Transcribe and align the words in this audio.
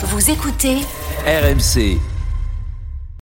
Vous 0.00 0.30
écoutez 0.30 0.76
RMC. 1.26 1.98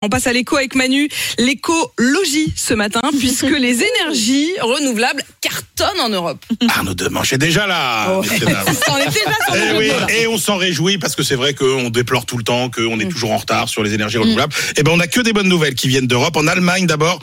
On 0.05 0.09
passe 0.09 0.27
à 0.27 0.33
l'éco 0.33 0.55
avec 0.55 0.75
Manu, 0.75 1.09
l'écologie 1.39 2.53
ce 2.55 2.75
matin, 2.75 3.01
puisque 3.19 3.49
les 3.49 3.81
énergies 3.81 4.51
renouvelables 4.61 5.23
cartonnent 5.41 5.99
en 5.99 6.09
Europe. 6.09 6.37
Arnaud 6.69 6.93
Demanche 6.93 7.33
est 7.33 7.39
déjà 7.39 7.65
là. 7.65 8.11
On 8.11 8.21
est 8.23 8.39
déjà 8.39 8.63
sur 8.75 9.77
oui, 9.79 9.89
et 10.15 10.27
on 10.27 10.37
s'en 10.37 10.57
réjouit 10.57 10.99
parce 10.99 11.15
que 11.15 11.23
c'est 11.23 11.33
vrai 11.35 11.55
qu'on 11.55 11.89
déplore 11.89 12.27
tout 12.27 12.37
le 12.37 12.43
temps, 12.43 12.69
qu'on 12.69 12.95
Mm. 12.97 13.01
est 13.01 13.09
toujours 13.09 13.31
en 13.31 13.37
retard 13.37 13.67
sur 13.67 13.81
les 13.83 13.93
énergies 13.95 14.19
renouvelables. 14.19 14.53
Eh 14.77 14.83
ben, 14.83 14.91
on 14.93 14.99
a 14.99 15.07
que 15.07 15.21
des 15.21 15.33
bonnes 15.33 15.49
nouvelles 15.49 15.73
qui 15.73 15.87
viennent 15.87 16.05
d'Europe. 16.07 16.37
En 16.37 16.45
Allemagne, 16.47 16.85
d'abord, 16.85 17.19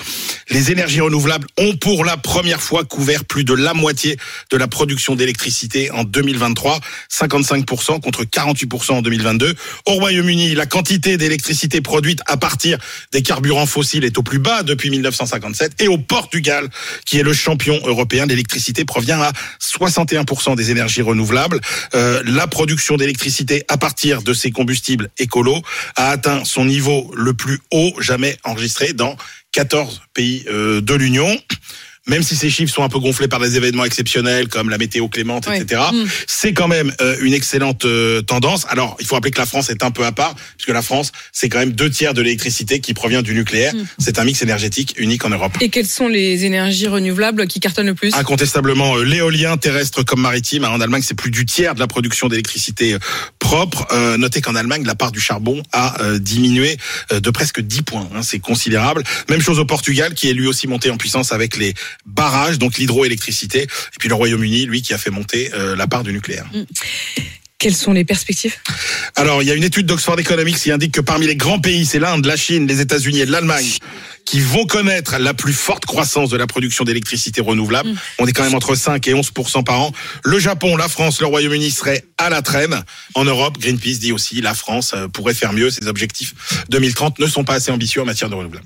les 0.51 0.73
énergies 0.73 1.01
renouvelables 1.01 1.47
ont 1.59 1.77
pour 1.77 2.05
la 2.05 2.17
première 2.17 2.61
fois 2.61 2.83
couvert 2.85 3.25
plus 3.25 3.45
de 3.45 3.55
la 3.55 3.75
moitié 3.75 4.17
de 4.51 4.57
la 4.57 4.67
production 4.67 5.15
d'électricité 5.15 5.91
en 5.93 6.03
2023, 6.05 6.81
55% 7.11 8.01
contre 8.01 8.25
48% 8.25 8.93
en 8.93 9.03
2022. 9.03 9.55
Au 9.87 9.93
Royaume-Uni, 9.93 10.55
la 10.57 10.67
quantité 10.67 11.17
d'électricité 11.17 11.81
produite 11.81 12.21
à 12.27 12.37
partir 12.37 12.72
des 13.13 13.23
carburants 13.23 13.67
fossiles 13.67 14.05
est 14.05 14.19
au 14.19 14.23
plus 14.23 14.39
bas 14.39 14.63
depuis 14.63 14.91
1957. 14.91 15.81
Et 15.81 15.89
au 15.89 15.99
Portugal, 15.99 16.69
qui 17.07 17.19
est 17.19 17.23
le 17.23 17.33
champion 17.33 17.81
européen, 17.85 18.27
l'électricité 18.27 18.85
provient 18.85 19.21
à 19.21 19.33
61% 19.61 20.57
des 20.57 20.71
énergies 20.71 21.03
renouvelables. 21.03 21.61
Euh, 21.95 22.23
la 22.27 22.47
production 22.47 22.97
d'électricité 22.97 23.65
à 23.69 23.77
partir 23.77 24.23
de 24.23 24.35
ces 24.35 24.51
combustibles 24.51 25.11
écolos 25.19 25.63
a 25.97 26.11
atteint 26.11 26.45
son 26.45 26.65
niveau 26.65 27.13
le 27.17 27.35
plus 27.35 27.61
haut 27.73 27.93
jamais 27.99 28.37
enregistré 28.45 28.93
dans 28.93 29.17
14 29.53 30.03
pays 30.15 30.45
euh, 30.49 30.81
de 30.81 30.95
l'Union. 30.95 31.39
Même 32.09 32.23
si 32.25 32.35
ces 32.35 32.51
chiffres 32.51 32.73
sont 32.75 32.83
un 32.83 32.89
peu 32.89 32.99
gonflés 32.99 33.29
par 33.29 33.39
des 33.39 33.57
événements 33.57 33.85
exceptionnels 33.85 34.49
comme 34.49 34.69
la 34.71 34.79
météo 34.79 35.09
clémente, 35.09 35.47
etc., 35.49 35.81
Mm. 35.93 36.05
c'est 36.27 36.53
quand 36.53 36.69
même 36.69 36.93
euh, 37.01 37.17
une 37.23 37.33
excellente 37.33 37.85
euh, 37.85 38.23
tendance. 38.23 38.67
Alors, 38.69 38.97
il 39.01 39.07
faut 39.07 39.15
rappeler 39.15 39.31
que 39.31 39.39
la 39.39 39.47
France 39.47 39.71
est 39.71 39.85
un 39.85 39.91
peu 39.91 40.05
à 40.05 40.11
part, 40.13 40.35
puisque 40.57 40.71
la 40.71 40.83
France, 40.83 41.13
c'est 41.33 41.49
quand 41.49 41.59
même 41.59 41.73
deux 41.73 41.91
tiers 41.91 42.13
de 42.15 42.23
l'électricité 42.23 42.81
qui 42.81 42.93
provient 42.95 43.23
du 43.23 43.35
nucléaire. 43.35 43.75
Mm. 43.75 43.85
C'est 43.99 44.19
un 44.19 44.25
mix 44.25 44.43
énergétique 44.43 44.95
unique 44.99 45.25
en 45.25 45.31
Europe. 45.31 45.53
Et 45.61 45.69
quelles 45.69 45.87
sont 45.87 46.09
les 46.09 46.45
énergies 46.45 46.89
renouvelables 46.89 47.47
qui 47.47 47.61
cartonnent 47.61 47.87
le 47.87 47.95
plus? 47.95 48.15
Incontestablement, 48.15 48.97
euh, 48.97 49.05
l'éolien 49.05 49.57
terrestre 49.57 50.03
comme 50.03 50.21
maritime. 50.21 50.65
hein, 50.65 50.71
En 50.71 50.81
Allemagne, 50.81 51.03
c'est 51.05 51.15
plus 51.15 51.31
du 51.31 51.47
tiers 51.47 51.75
de 51.75 51.81
la 51.81 51.87
production 51.87 52.29
d'électricité 52.29 52.97
propre. 53.39 53.87
Notez 54.17 54.41
qu'en 54.41 54.55
Allemagne, 54.55 54.85
la 54.85 54.95
part 54.95 55.13
du 55.13 55.21
charbon 55.21 55.63
a 55.73 55.97
diminué 56.19 56.77
de 57.13 57.31
presque 57.31 57.61
10 57.61 57.83
points. 57.83 58.09
hein, 58.15 58.23
c'est 58.23 58.39
considérable. 58.39 59.03
Même 59.29 59.41
chose 59.41 59.59
au 59.59 59.65
Portugal, 59.65 60.15
qui 60.15 60.29
est 60.29 60.33
lui 60.33 60.47
aussi 60.47 60.67
monté 60.67 60.91
en 60.91 60.97
puissance 60.97 61.33
avec 61.33 61.57
les 61.57 61.75
barrages, 62.07 62.59
donc 62.59 62.79
l'hydroélectricité. 62.79 63.63
Et 63.63 63.99
puis 63.99 64.09
le 64.09 64.15
Royaume-Uni, 64.15 64.67
lui, 64.67 64.83
qui 64.83 64.95
a 64.95 64.99
fait 64.99 65.11
monter 65.11 65.51
euh, 65.55 65.77
la 65.77 65.87
part 65.87 66.03
du 66.03 66.13
nucléaire. 66.13 66.47
Quelles 67.59 67.75
sont 67.77 67.93
les 67.93 68.05
perspectives? 68.05 68.57
Alors, 69.15 69.41
il 69.43 69.49
y 69.49 69.53
a 69.53 69.55
une 69.55 69.63
étude 69.63 69.87
d'Oxford 69.87 70.19
Economics 70.19 70.57
qui 70.57 70.73
indique 70.73 70.93
que 70.93 71.01
parmi 71.01 71.27
les 71.27 71.37
grands 71.37 71.61
pays, 71.61 71.87
c'est 71.87 72.01
l'Inde, 72.01 72.27
la 72.27 72.37
Chine, 72.37 72.67
les 72.67 72.81
États-Unis 72.81 73.21
et 73.21 73.27
l'Allemagne 73.27 73.79
qui 74.25 74.41
vont 74.41 74.67
connaître 74.67 75.19
la 75.19 75.35
plus 75.35 75.53
forte 75.53 75.85
croissance 75.85 76.31
de 76.31 76.37
la 76.37 76.47
production 76.47 76.85
d'électricité 76.85 77.41
renouvelable. 77.41 77.91
On 78.19 78.27
est 78.27 78.33
quand 78.33 78.45
même 78.45 78.55
entre 78.55 78.75
5 78.75 79.07
et 79.09 79.15
11 79.15 79.31
par 79.65 79.81
an. 79.81 79.93
Le 80.25 80.39
Japon, 80.39 80.77
la 80.77 80.89
France, 80.89 81.21
le 81.21 81.27
Royaume-Uni 81.27 81.71
seraient 81.71 82.05
à 82.19 82.31
la 82.31 82.43
traîne. 82.43 82.83
En 83.15 83.25
Europe, 83.25 83.59
Greenpeace 83.59 83.99
dit 83.99 84.13
aussi 84.13 84.41
la 84.41 84.55
France 84.55 84.93
euh, 84.95 85.09
pourrait 85.09 85.35
faire 85.35 85.53
mieux. 85.53 85.71
Ses 85.71 85.87
objectifs 85.87 86.35
2030 86.71 87.19
ne 87.19 87.27
sont 87.27 87.45
pas 87.45 87.55
assez 87.55 87.71
ambitieux 87.71 88.03
en 88.03 88.05
matière 88.05 88.31
de 88.31 88.35
renouvelable. 88.35 88.61